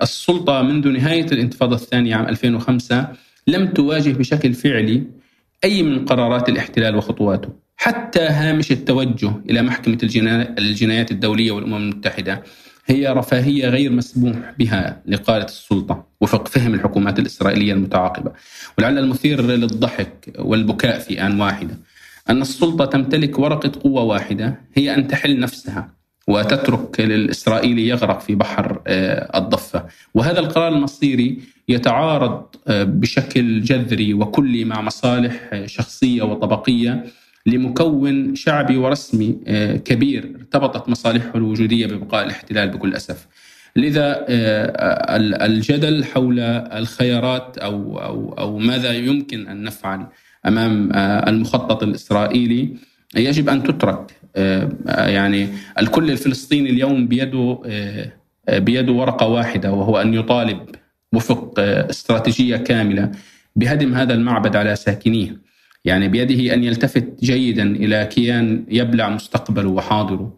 السلطة 0.02 0.62
منذ 0.62 0.88
نهاية 0.88 1.26
الانتفاضة 1.26 1.76
الثانية 1.76 2.16
عام 2.16 2.28
2005 2.28 3.08
لم 3.48 3.68
تواجه 3.68 4.12
بشكل 4.12 4.54
فعلي 4.54 5.04
أي 5.64 5.84
من 5.84 6.06
قرارات 6.06 6.50
الاحتلال 6.50 6.96
وخطواته، 6.96 7.50
حتى 7.78 8.22
هامش 8.22 8.72
التوجه 8.72 9.32
إلى 9.50 9.62
محكمة 9.62 9.98
الجنايات 10.60 11.12
الدولية 11.12 11.52
والأمم 11.52 11.76
المتحدة 11.76 12.44
هي 12.90 13.08
رفاهية 13.08 13.68
غير 13.68 13.92
مسموح 13.92 14.36
بها 14.60 15.02
لقاده 15.06 15.46
السلطة 15.46 16.08
وفق 16.22 16.48
فهم 16.48 16.74
الحكومات 16.74 17.20
الإسرائيلية 17.20 17.74
المتعاقبة. 17.74 18.32
ولعل 18.78 18.98
المثير 18.98 19.42
للضحك 19.42 20.34
والبكاء 20.40 21.00
في 21.00 21.22
آن 21.22 21.42
واحدة. 21.42 21.78
أن 22.30 22.42
السلطة 22.42 22.86
تمتلك 22.86 23.40
ورقة 23.40 23.72
قوة 23.84 24.04
واحدة 24.04 24.62
هي 24.76 24.96
أن 24.96 25.08
تحل 25.08 25.40
نفسها 25.40 25.94
وتترك 26.28 27.00
للاسرائيلي 27.00 27.88
يغرق 27.88 28.20
في 28.20 28.36
بحر 28.36 28.82
الضفة. 29.36 29.86
وهذا 30.14 30.40
القرار 30.40 30.68
المصيري 30.68 31.40
يتعارض 31.68 32.46
بشكل 32.70 33.62
جذري 33.62 34.14
وكلي 34.14 34.66
مع 34.66 34.82
مصالح 34.82 35.62
شخصية 35.66 36.24
وطبقية 36.24 37.06
لمكون 37.46 38.36
شعبي 38.36 38.78
ورسمي 38.78 39.38
كبير 39.86 40.32
ارتبطت 40.36 40.90
مصالحه 40.90 41.32
الوجودية 41.36 41.86
ببقاء 41.88 42.26
الاحتلال 42.26 42.70
بكل 42.70 42.94
أسف. 42.96 43.28
لذا 43.76 44.26
الجدل 45.46 46.06
حول 46.06 46.40
الخيارات 46.40 47.58
أو 47.58 48.00
أو 48.00 48.34
أو 48.34 48.58
ماذا 48.58 48.92
يمكن 48.92 49.48
أن 49.48 49.64
نفعل 49.64 50.08
أمام 50.46 50.90
المخطط 51.28 51.84
الإسرائيلي 51.84 52.74
يجب 53.16 53.50
أن 53.50 53.64
تترك 53.64 54.12
يعني 54.88 55.48
الكل 55.80 56.12
الفلسطيني 56.12 56.70
اليوم 56.70 57.08
بيده 57.08 57.60
بيده 58.50 58.92
ورقة 58.92 59.28
واحدة 59.28 59.72
وهو 59.74 60.02
أن 60.02 60.14
يطالب 60.14 60.60
وفق 61.14 61.60
استراتيجية 61.60 62.58
كاملة 62.58 63.12
بهدم 63.56 63.94
هذا 63.94 64.14
المعبد 64.14 64.56
على 64.56 64.76
ساكنيه 64.76 65.49
يعني 65.86 66.08
بيده 66.08 66.54
أن 66.54 66.64
يلتفت 66.64 67.24
جيدا 67.24 67.64
إلى 67.64 68.06
كيان 68.06 68.66
يبلع 68.70 69.10
مستقبله 69.10 69.70
وحاضره 69.70 70.34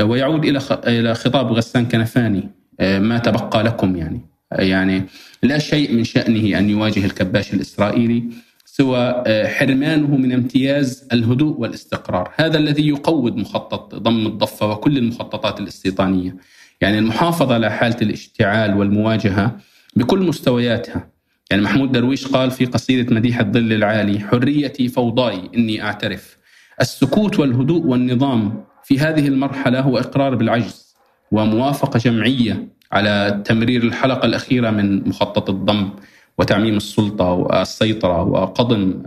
ويعود 0.00 0.44
إلى 0.44 0.60
إلى 0.86 1.14
خطاب 1.14 1.52
غسان 1.52 1.86
كنفاني 1.86 2.48
ما 2.80 3.18
تبقى 3.18 3.62
لكم 3.62 3.96
يعني 3.96 4.20
يعني 4.52 5.02
لا 5.42 5.58
شيء 5.58 5.92
من 5.92 6.04
شأنه 6.04 6.58
أن 6.58 6.70
يواجه 6.70 7.04
الكباش 7.04 7.54
الإسرائيلي 7.54 8.24
سوى 8.64 9.24
حرمانه 9.46 10.16
من 10.16 10.32
امتياز 10.32 11.08
الهدوء 11.12 11.60
والاستقرار، 11.60 12.32
هذا 12.36 12.58
الذي 12.58 12.88
يقود 12.88 13.36
مخطط 13.36 13.94
ضم 13.94 14.26
الضفة 14.26 14.70
وكل 14.70 14.98
المخططات 14.98 15.60
الاستيطانية. 15.60 16.36
يعني 16.80 16.98
المحافظة 16.98 17.54
على 17.54 17.70
حالة 17.70 17.96
الاشتعال 18.02 18.74
والمواجهة 18.76 19.56
بكل 19.96 20.18
مستوياتها 20.18 21.08
يعني 21.50 21.62
محمود 21.62 21.92
درويش 21.92 22.26
قال 22.26 22.50
في 22.50 22.64
قصيدة 22.64 23.14
مديح 23.14 23.40
الظل 23.40 23.72
العالي 23.72 24.20
حريتي 24.20 24.88
فوضاي 24.88 25.50
إني 25.56 25.82
أعترف. 25.82 26.36
السكوت 26.80 27.38
والهدوء 27.38 27.86
والنظام 27.86 28.64
في 28.84 28.98
هذه 28.98 29.28
المرحلة 29.28 29.80
هو 29.80 29.98
إقرار 29.98 30.34
بالعجز 30.34 30.96
وموافقة 31.32 31.98
جمعية 31.98 32.68
على 32.92 33.42
تمرير 33.44 33.82
الحلقة 33.82 34.26
الأخيرة 34.26 34.70
من 34.70 35.08
مخطط 35.08 35.50
الضم 35.50 35.90
وتعميم 36.38 36.76
السلطة 36.76 37.32
والسيطرة 37.32 38.22
وقضم 38.22 39.02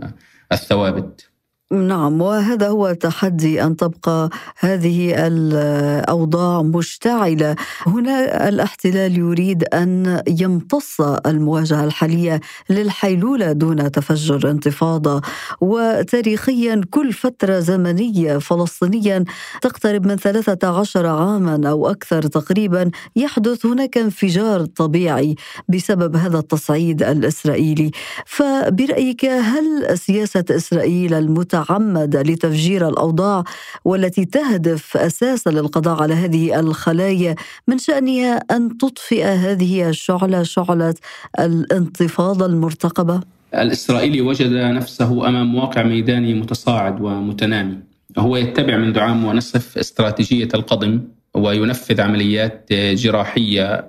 الثوابت. 0.52 1.31
نعم 1.72 2.20
وهذا 2.20 2.68
هو 2.68 2.92
تحدي 2.92 3.62
أن 3.64 3.76
تبقى 3.76 4.30
هذه 4.58 5.14
الأوضاع 5.26 6.62
مشتعلة. 6.62 7.56
هنا 7.86 8.48
الاحتلال 8.48 9.18
يريد 9.18 9.64
أن 9.64 10.22
يمتص 10.28 11.00
المواجهة 11.00 11.84
الحالية 11.84 12.40
للحيلولة 12.70 13.52
دون 13.52 13.90
تفجر 13.90 14.50
انتفاضة. 14.50 15.22
وتاريخيا 15.60 16.80
كل 16.90 17.12
فترة 17.12 17.58
زمنية 17.58 18.38
فلسطينيا 18.38 19.24
تقترب 19.62 20.06
من 20.06 20.16
13 20.16 21.06
عاما 21.06 21.68
أو 21.70 21.90
أكثر 21.90 22.22
تقريبا 22.22 22.90
يحدث 23.16 23.66
هناك 23.66 23.98
انفجار 23.98 24.64
طبيعي 24.64 25.34
بسبب 25.68 26.16
هذا 26.16 26.38
التصعيد 26.38 27.02
الإسرائيلي. 27.02 27.90
فبرأيك 28.26 29.24
هل 29.24 29.98
سياسة 29.98 30.44
إسرائيل 30.50 31.14
المتعة 31.14 31.61
متعمده 31.62 32.22
لتفجير 32.22 32.88
الأوضاع 32.88 33.44
والتي 33.84 34.24
تهدف 34.24 34.96
أساسا 34.96 35.50
للقضاء 35.50 36.02
على 36.02 36.14
هذه 36.14 36.60
الخلايا 36.60 37.34
من 37.68 37.78
شأنها 37.78 38.36
أن 38.50 38.78
تطفئ 38.78 39.24
هذه 39.24 39.88
الشعلة 39.88 40.42
شعلة 40.42 40.94
الانتفاضة 41.40 42.46
المرتقبة؟ 42.46 43.20
الإسرائيلي 43.54 44.20
وجد 44.20 44.52
نفسه 44.52 45.28
أمام 45.28 45.54
واقع 45.54 45.82
ميداني 45.82 46.34
متصاعد 46.34 47.00
ومتنامي. 47.00 47.78
هو 48.18 48.36
يتبع 48.36 48.76
منذ 48.76 48.98
عام 48.98 49.24
ونصف 49.24 49.78
استراتيجية 49.78 50.48
القضم 50.54 51.00
وينفذ 51.34 52.00
عمليات 52.00 52.66
جراحية. 52.72 53.86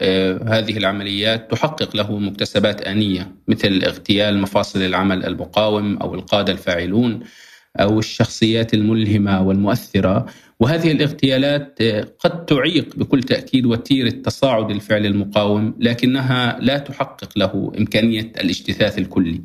هذه 0.48 0.77
العمليات 0.77 1.51
تحقق 1.51 1.96
له 1.96 2.18
مكتسبات 2.18 2.82
آنية 2.82 3.32
مثل 3.48 3.82
اغتيال 3.84 4.42
مفاصل 4.42 4.82
العمل 4.82 5.25
المقاوم 5.25 5.98
أو 5.98 6.15
القادة 6.15 6.53
الفاعلون. 6.53 7.20
أو 7.80 8.00
الشخصيات 8.00 8.74
الملهمة 8.74 9.42
والمؤثرة 9.42 10.25
وهذه 10.60 10.92
الاغتيالات 10.92 11.80
قد 12.20 12.46
تعيق 12.46 12.96
بكل 12.96 13.24
تأكيد 13.24 13.65
وتيره 13.65 14.10
تصاعد 14.10 14.72
الفعل 14.72 15.06
المقاوم 15.06 15.75
لكنها 15.80 16.58
لا 16.62 16.77
تحقق 16.77 17.38
له 17.38 17.72
إمكانية 17.80 18.22
الاجتثاث 18.22 18.98
الكلي. 18.98 19.42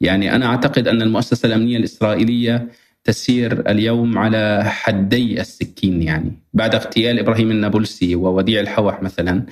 يعني 0.00 0.34
أنا 0.34 0.46
أعتقد 0.46 0.88
أن 0.88 1.02
المؤسسة 1.02 1.46
الأمنية 1.46 1.76
الإسرائيلية 1.76 2.68
تسير 3.04 3.70
اليوم 3.70 4.18
على 4.18 4.62
حدي 4.64 5.40
السكين 5.40 6.02
يعني 6.02 6.32
بعد 6.54 6.74
اغتيال 6.74 7.18
إبراهيم 7.18 7.50
النابلسي 7.50 8.14
ووديع 8.14 8.60
الحوح 8.60 9.02
مثلا 9.02 9.46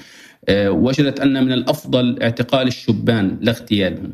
وجدت 0.51 1.21
أن 1.21 1.45
من 1.45 1.53
الأفضل 1.53 2.23
اعتقال 2.23 2.67
الشبان 2.67 3.39
لا 3.41 3.53
اغتيالهم. 3.53 4.13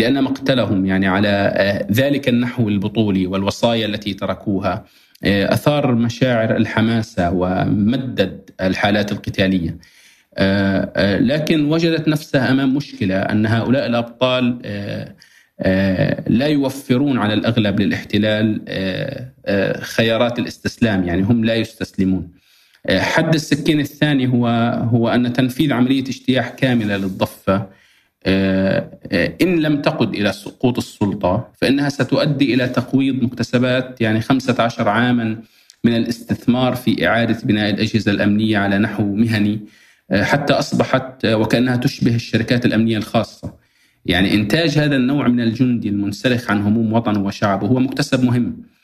لأن 0.00 0.24
مقتلهم 0.24 0.86
يعني 0.86 1.06
على 1.06 1.86
ذلك 1.92 2.28
النحو 2.28 2.68
البطولي 2.68 3.26
والوصايا 3.26 3.86
التي 3.86 4.14
تركوها 4.14 4.84
أثار 5.24 5.94
مشاعر 5.94 6.56
الحماسة 6.56 7.30
ومدد 7.30 8.50
الحالات 8.60 9.12
القتالية. 9.12 9.76
لكن 11.18 11.64
وجدت 11.64 12.08
نفسها 12.08 12.50
أمام 12.50 12.74
مشكلة 12.74 13.16
أن 13.16 13.46
هؤلاء 13.46 13.86
الأبطال 13.86 14.58
لا 16.26 16.46
يوفرون 16.46 17.18
على 17.18 17.34
الأغلب 17.34 17.80
للاحتلال 17.80 18.60
خيارات 19.80 20.38
الاستسلام 20.38 21.04
يعني 21.04 21.22
هم 21.22 21.44
لا 21.44 21.54
يستسلمون. 21.54 22.28
حد 22.90 23.34
السكين 23.34 23.80
الثاني 23.80 24.28
هو 24.28 24.46
هو 24.92 25.08
أن 25.08 25.32
تنفيذ 25.32 25.72
عملية 25.72 26.02
اجتياح 26.02 26.48
كاملة 26.48 26.96
للضفة. 26.96 27.79
إن 28.26 29.60
لم 29.60 29.82
تقد 29.82 30.14
إلى 30.14 30.32
سقوط 30.32 30.78
السلطة 30.78 31.48
فإنها 31.60 31.88
ستؤدي 31.88 32.54
إلى 32.54 32.68
تقويض 32.68 33.22
مكتسبات 33.22 34.00
يعني 34.00 34.20
15 34.20 34.88
عاما 34.88 35.42
من 35.84 35.96
الاستثمار 35.96 36.74
في 36.74 37.08
إعادة 37.08 37.38
بناء 37.44 37.70
الأجهزة 37.70 38.12
الأمنية 38.12 38.58
على 38.58 38.78
نحو 38.78 39.14
مهني 39.14 39.60
حتى 40.12 40.52
أصبحت 40.52 41.26
وكأنها 41.26 41.76
تشبه 41.76 42.14
الشركات 42.14 42.66
الأمنية 42.66 42.96
الخاصة. 42.98 43.54
يعني 44.06 44.34
إنتاج 44.34 44.78
هذا 44.78 44.96
النوع 44.96 45.28
من 45.28 45.40
الجندي 45.40 45.88
المنسلخ 45.88 46.50
عن 46.50 46.62
هموم 46.62 46.92
وطنه 46.92 47.24
وشعبه 47.24 47.66
هو 47.66 47.80
مكتسب 47.80 48.24
مهم. 48.24 48.44
آه، 48.44 48.54
آه، 48.54 48.79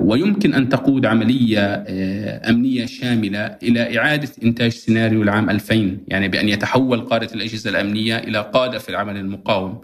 ويمكن 0.00 0.54
أن 0.54 0.68
تقود 0.68 1.06
عملية 1.06 1.60
آه، 1.60 2.50
أمنية 2.50 2.86
شاملة 2.86 3.56
إلى 3.62 3.98
إعادة 3.98 4.28
إنتاج 4.44 4.70
سيناريو 4.70 5.22
العام 5.22 5.50
2000 5.50 5.98
يعني 6.08 6.28
بأن 6.28 6.48
يتحول 6.48 7.00
قادة 7.00 7.34
الأجهزة 7.34 7.70
الأمنية 7.70 8.18
إلى 8.18 8.50
قادة 8.54 8.78
في 8.78 8.88
العمل 8.88 9.16
المقاوم. 9.16 9.80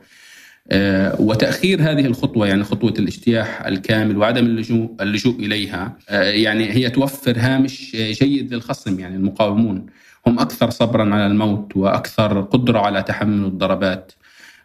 وتأخير 1.18 1.82
هذه 1.82 2.06
الخطوة 2.06 2.46
يعني 2.46 2.64
خطوة 2.64 2.94
الاجتياح 2.98 3.66
الكامل 3.66 4.16
وعدم 4.16 4.46
اللجوء 4.46 4.90
اللجوء 5.00 5.34
إليها 5.40 5.98
يعني 6.10 6.70
هي 6.70 6.90
توفر 6.90 7.34
هامش 7.38 7.96
جيد 7.96 8.54
للخصم 8.54 9.00
يعني 9.00 9.16
المقاومون. 9.16 9.86
هم 10.26 10.38
أكثر 10.38 10.70
صبرا 10.70 11.14
على 11.14 11.26
الموت 11.26 11.76
وأكثر 11.76 12.40
قدرة 12.40 12.78
على 12.78 13.02
تحمل 13.02 13.44
الضربات 13.44 14.12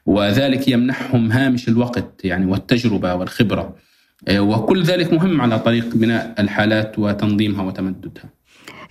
وذلك 0.06 0.68
يمنحهم 0.68 1.32
هامش 1.32 1.68
الوقت 1.70 2.26
يعني 2.26 2.46
والتجربة 2.46 3.16
والخبرة. 3.16 3.62
آه، 3.62 3.89
وكل 4.32 4.84
ذلك 4.84 5.14
مهم 5.14 5.42
على 5.42 5.60
طريق 5.60 5.96
بناء 5.96 6.36
الحالات 6.40 7.00
وتنظيمها 7.00 7.64
وتمددها 7.64 8.40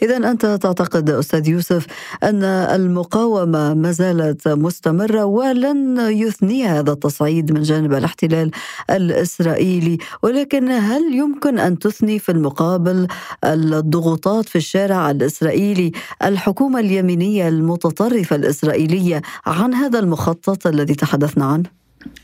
إذا 0.02 0.16
أنت 0.16 0.46
تعتقد 0.46 1.10
أستاذ 1.10 1.48
يوسف 1.48 1.86
أن 2.22 2.44
المقاومة 2.44 3.74
ما 3.74 3.92
زالت 3.92 4.48
مستمرة 4.48 5.24
ولن 5.24 5.98
يثني 5.98 6.64
هذا 6.64 6.92
التصعيد 6.92 7.52
من 7.52 7.62
جانب 7.62 7.92
الاحتلال 7.92 8.50
الإسرائيلي 8.90 9.98
ولكن 10.22 10.70
هل 10.70 11.14
يمكن 11.14 11.58
أن 11.58 11.78
تثني 11.78 12.18
في 12.18 12.32
المقابل 12.32 13.06
الضغوطات 13.44 14.48
في 14.48 14.56
الشارع 14.56 15.10
الإسرائيلي 15.10 15.92
الحكومة 16.24 16.80
اليمينية 16.80 17.48
المتطرفة 17.48 18.36
الإسرائيلية 18.36 19.22
عن 19.46 19.74
هذا 19.74 19.98
المخطط 19.98 20.66
الذي 20.66 20.94
تحدثنا 20.94 21.44
عنه؟ 21.44 21.78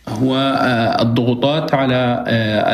هو 0.09 0.37
آه، 0.37 1.03
الضغوطات 1.03 1.75
على 1.75 2.25
آه، 2.29 2.73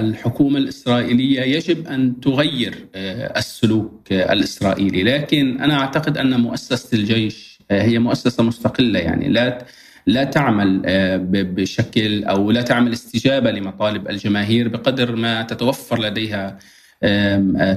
الحكومة 0.00 0.58
الإسرائيلية 0.58 1.40
يجب 1.40 1.86
أن 1.86 2.20
تغير 2.20 2.86
آه، 2.94 3.38
السلوك 3.38 4.12
الإسرائيلي، 4.12 5.02
لكن 5.02 5.60
أنا 5.60 5.78
أعتقد 5.78 6.18
أن 6.18 6.40
مؤسسة 6.40 6.98
الجيش 6.98 7.58
هي 7.70 7.98
مؤسسة 7.98 8.42
مستقلة 8.42 8.98
يعني 8.98 9.28
لا 9.28 9.66
لا 10.06 10.24
تعمل 10.24 10.82
بشكل 11.28 12.24
أو 12.24 12.50
لا 12.50 12.62
تعمل 12.62 12.92
استجابة 12.92 13.50
لمطالب 13.50 14.10
الجماهير 14.10 14.68
بقدر 14.68 15.16
ما 15.16 15.42
تتوفر 15.42 16.00
لديها 16.00 16.58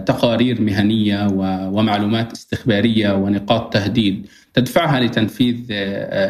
تقارير 0.06 0.62
مهنية 0.62 1.28
ومعلومات 1.72 2.32
استخبارية 2.32 3.14
ونقاط 3.14 3.74
تهديد 3.74 4.28
تدفعها 4.54 5.00
لتنفيذ 5.00 5.74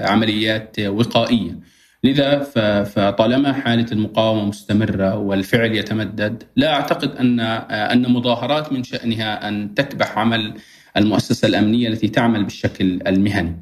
عمليات 0.03 0.79
وقائية. 0.79 1.66
لذا 2.07 2.39
فطالما 2.83 3.53
حالة 3.53 3.85
المقاومة 3.91 4.45
مستمرة 4.45 5.15
والفعل 5.15 5.75
يتمدد 5.75 6.43
لا 6.55 6.73
أعتقد 6.73 7.15
أن 7.15 7.39
أن 7.39 8.11
مظاهرات 8.11 8.73
من 8.73 8.83
شأنها 8.83 9.47
أن 9.47 9.73
تكبح 9.75 10.17
عمل 10.17 10.53
المؤسسة 10.97 11.47
الأمنية 11.47 11.87
التي 11.87 12.07
تعمل 12.07 12.43
بالشكل 12.43 12.99
المهني. 13.07 13.55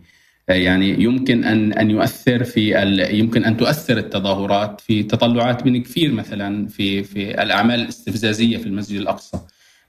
يعني 0.47 1.03
يمكن 1.03 1.43
أن 1.43 1.73
أن 1.73 1.91
يؤثر 1.91 2.43
في 2.43 2.81
يمكن 3.11 3.45
أن 3.45 3.57
تؤثر 3.57 3.97
التظاهرات 3.97 4.81
في 4.81 5.03
تطلعات 5.03 5.63
بن 5.63 5.81
كفير 5.81 6.11
مثلا 6.11 6.67
في 6.67 7.03
في 7.03 7.43
الأعمال 7.43 7.79
الاستفزازية 7.79 8.57
في 8.57 8.65
المسجد 8.65 8.99
الأقصى. 8.99 9.37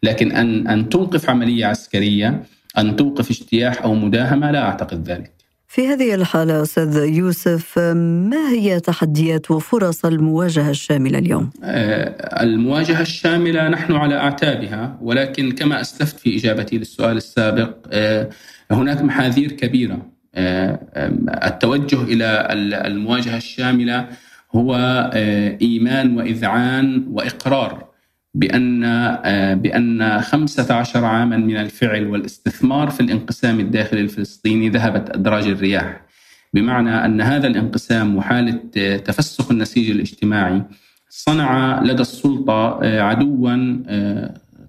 لكن 0.02 0.32
أن 0.32 0.68
أن 0.68 0.88
توقف 0.88 1.30
عملية 1.30 1.66
عسكرية 1.66 2.42
أن 2.78 2.96
توقف 2.96 3.30
اجتياح 3.30 3.82
أو 3.82 3.94
مداهمة 3.94 4.50
لا 4.50 4.62
أعتقد 4.62 5.08
ذلك. 5.08 5.35
في 5.68 5.88
هذه 5.88 6.14
الحالة 6.14 6.62
أستاذ 6.62 6.96
يوسف 6.96 7.78
ما 7.78 8.50
هي 8.50 8.80
تحديات 8.80 9.50
وفرص 9.50 10.04
المواجهة 10.04 10.70
الشاملة 10.70 11.18
اليوم؟ 11.18 11.50
آه، 11.62 12.42
المواجهة 12.42 13.00
الشاملة 13.00 13.68
نحن 13.68 13.92
على 13.92 14.16
أعتابها 14.16 14.98
ولكن 15.02 15.52
كما 15.52 15.80
أسلفت 15.80 16.18
في 16.18 16.36
إجابتي 16.36 16.78
للسؤال 16.78 17.16
السابق 17.16 17.74
آه، 17.92 18.28
هناك 18.70 19.02
محاذير 19.02 19.52
كبيرة 19.52 20.06
آه، 20.34 20.80
التوجه 21.46 22.02
إلى 22.02 22.48
المواجهة 22.86 23.36
الشاملة 23.36 24.08
هو 24.52 24.74
إيمان 25.62 26.16
وإذعان 26.16 27.06
وإقرار 27.10 27.86
بأن 28.36 28.84
آه، 28.84 29.54
بأن 29.54 30.20
15 30.20 31.04
عاما 31.04 31.36
من 31.36 31.56
الفعل 31.56 32.06
والاستثمار 32.06 32.90
في 32.90 33.00
الانقسام 33.00 33.60
الداخلي 33.60 34.00
الفلسطيني 34.00 34.68
ذهبت 34.68 35.10
أدراج 35.10 35.46
الرياح. 35.46 36.00
بمعنى 36.54 37.04
أن 37.04 37.20
هذا 37.20 37.46
الانقسام 37.46 38.16
وحالة 38.16 38.60
آه، 38.76 38.96
تفسخ 38.96 39.50
النسيج 39.50 39.90
الاجتماعي 39.90 40.62
صنع 41.08 41.80
لدى 41.82 42.02
السلطة 42.02 42.80
آه، 42.82 43.00
عدوا 43.00 43.76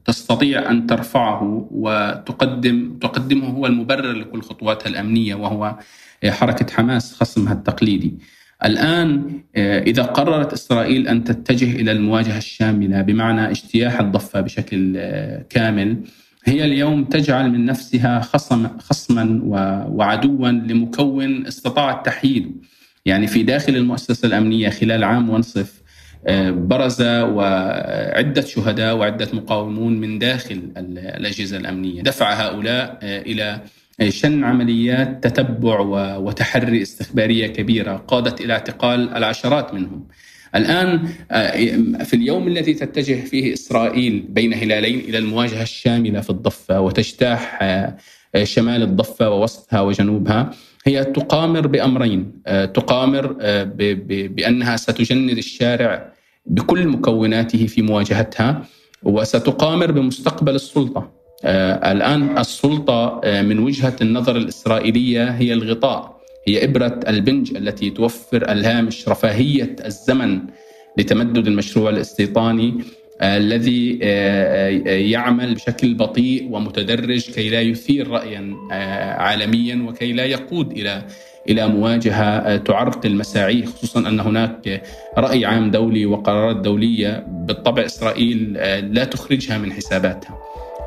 تستطيع 0.05 0.71
أن 0.71 0.87
ترفعه 0.87 1.67
وتقدم 1.71 2.97
تقدمه 3.01 3.47
هو 3.47 3.65
المبرر 3.65 4.13
لكل 4.13 4.41
خطواتها 4.41 4.89
الأمنية 4.89 5.35
وهو 5.35 5.75
حركة 6.25 6.73
حماس 6.73 7.13
خصمها 7.13 7.53
التقليدي. 7.53 8.13
الآن 8.65 9.41
آه، 9.55 9.79
إذا 9.79 10.03
قررت 10.03 10.53
إسرائيل 10.53 11.07
أن 11.07 11.23
تتجه 11.23 11.75
إلى 11.75 11.91
المواجهة 11.91 12.37
الشاملة 12.37 13.01
بمعنى 13.01 13.51
اجتياح 13.51 13.99
الضفة 13.99 14.41
بشكل 14.41 14.93
آه، 14.97 15.45
كامل 15.49 15.97
هي 16.45 16.65
اليوم 16.65 17.03
تجعل 17.03 17.51
من 17.51 17.65
نفسها 17.65 18.19
خصم 18.19 18.67
خصما 18.79 19.39
وعدوا 19.89 20.49
لمكون 20.49 21.47
استطاع 21.47 21.91
التحييد. 21.91 22.65
يعني 23.05 23.27
في 23.27 23.43
داخل 23.43 23.75
المؤسسة 23.75 24.27
الأمنية 24.27 24.69
خلال 24.69 25.03
عام 25.03 25.29
ونصف 25.29 25.81
آه، 26.27 26.51
برز 26.51 27.01
وعدة 27.01 28.41
شهداء 28.41 28.95
وعدة 28.95 29.27
مقاومون 29.33 29.93
من 29.99 30.19
داخل 30.19 30.71
الأجهزة 30.77 31.57
الأمنية. 31.57 32.01
دفع 32.01 32.33
هؤلاء 32.33 32.99
إلى 33.03 33.61
شن 34.09 34.43
عمليات 34.43 35.23
تتبع 35.27 35.79
وتحري 36.17 36.81
استخبارية 36.81 37.47
كبيرة 37.47 37.95
قادت 38.07 38.41
إلى 38.41 38.53
اعتقال 38.53 39.15
العشرات 39.15 39.73
منهم. 39.73 40.07
الآن 40.55 41.09
آه، 41.31 42.03
في 42.03 42.13
اليوم 42.13 42.47
الذي 42.47 42.73
تتجه 42.73 43.25
فيه 43.25 43.53
إسرائيل 43.53 44.25
بين 44.29 44.53
هلالين 44.53 44.99
إلى 44.99 45.17
المواجهة 45.17 45.61
الشاملة 45.61 46.21
في 46.21 46.29
الضفة 46.29 46.81
وتجتاح 46.81 47.59
آه، 47.61 47.97
شمال 48.43 48.81
الضفة 48.83 49.29
ووسطها 49.29 49.81
وجنوبها 49.81 50.51
هي 50.85 51.03
تقامر 51.05 51.67
بأمرين 51.67 52.31
آه، 52.47 52.65
تقامر 52.65 53.35
بأنها 54.07 54.77
ستجند 54.77 55.37
الشارع 55.37 56.13
بكل 56.45 56.87
مكوناته 56.87 57.67
في 57.67 57.81
مواجهتها 57.81 58.65
وستقامر 59.03 59.91
بمستقبل 59.91 60.55
السلطة 60.55 61.16
الآن 61.45 62.37
السلطة 62.37 63.21
آه، 63.23 63.41
من 63.41 63.59
وجهة 63.59 63.95
النظر 64.01 64.35
الإسرائيلية 64.35 65.29
هي 65.29 65.53
الغطاء 65.53 66.17
هي 66.47 66.65
إبرة 66.65 66.99
البنج 67.07 67.57
التي 67.57 67.89
توفر 67.89 68.51
الهامش 68.51 69.09
رفاهية 69.09 69.75
الزمن 69.85 70.39
لتمدد 70.97 71.47
المشروع 71.47 71.89
الاستيطاني 71.89 72.73
آه، 73.21 73.37
الذي 73.37 73.97
يعمل 75.11 75.55
بشكل 75.55 75.93
بطيء 75.93 76.49
ومتدرج 76.51 77.31
كي 77.31 77.49
لا 77.49 77.61
يثير 77.61 78.07
رايا 78.07 78.55
عالميا 79.19 79.85
وكي 79.89 80.13
لا 80.13 80.25
يقود 80.25 80.71
إلى 80.71 81.03
إلى 81.49 81.67
مواجهة 81.67 82.57
تعرقل 82.57 83.15
مساعيه 83.15 83.65
خصوصا 83.65 83.99
أن 83.99 84.19
هناك 84.19 84.81
رأي 85.17 85.45
عام 85.45 85.71
دولي 85.71 86.05
وقرارات 86.05 86.55
دولية 86.55 87.25
بالطبع 87.27 87.85
إسرائيل 87.85 88.53
لا 88.93 89.03
تخرجها 89.03 89.57
من 89.57 89.73
حساباتها. 89.73 90.37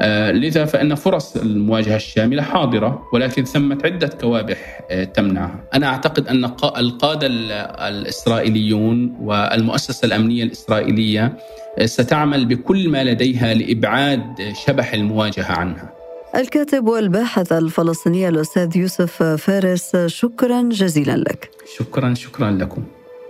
آه، 0.02 0.30
لذا 0.30 0.64
فإن 0.64 0.94
فرص 0.94 1.36
المواجهة 1.36 1.96
الشاملة 1.96 2.42
حاضرة 2.42 3.02
ولكن 3.12 3.44
ثمة 3.44 3.78
عدة 3.84 4.08
كوابح 4.08 4.80
آه، 4.90 5.04
تمنعها. 5.04 5.64
أنا 5.74 5.86
أعتقد 5.86 6.28
أن 6.28 6.44
القادة 6.76 7.26
الإسرائيليون 7.88 9.16
والمؤسسة 9.20 10.06
الأمنية 10.06 10.44
الإسرائيلية 10.44 11.36
آه، 11.78 11.86
ستعمل 11.86 12.44
بكل 12.46 12.88
ما 12.88 13.04
لديها 13.04 13.54
لإبعاد 13.54 14.22
شبح 14.66 14.92
المواجهة 14.92 15.52
عنها. 15.52 15.90
الكاتب 16.36 16.86
والباحث 16.88 17.52
الفلسطيني 17.52 18.28
الأستاذ 18.28 18.76
يوسف 18.76 19.22
فارس 19.22 19.96
شكرا 19.96 20.62
جزيلا 20.62 21.16
لك. 21.16 21.50
شكرا 21.76 22.14
شكرا 22.14 22.50
لكم. 22.50 22.82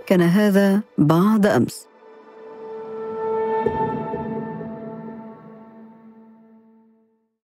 كان 0.07 0.21
هذا 0.21 0.81
بعد 0.97 1.45
أمس. 1.45 1.90